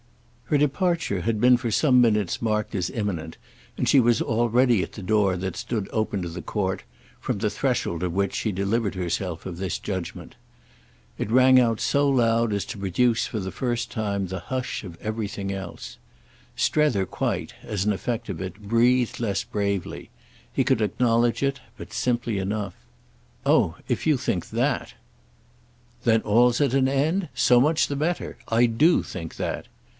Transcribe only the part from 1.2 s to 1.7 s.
had been